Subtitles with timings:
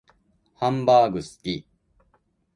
[0.55, 1.63] ハンバーグ好き